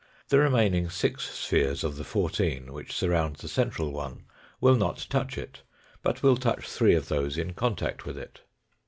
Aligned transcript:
The 0.29 0.39
re 0.39 0.47
maining 0.49 0.91
six 0.91 1.29
spheres 1.29 1.83
of 1.83 1.95
the 1.95 2.03
fourteen 2.03 2.73
which 2.73 2.91
surround 2.91 3.35
the 3.35 3.47
central 3.47 3.91
one 3.91 4.23
will 4.59 4.73
not 4.75 5.05
touch 5.11 5.37
it, 5.37 5.61
but 6.01 6.23
will 6.23 6.37
touch 6.37 6.67
three 6.67 6.95
of 6.95 7.07
those 7.07 7.37
in 7.37 7.53
contact 7.53 8.03
with 8.03 8.17
it. 8.17 8.41